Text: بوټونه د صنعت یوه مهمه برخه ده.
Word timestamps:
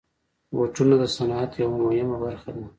بوټونه 0.55 0.95
د 1.01 1.05
صنعت 1.15 1.51
یوه 1.61 1.77
مهمه 1.85 2.17
برخه 2.23 2.49
ده. 2.55 2.63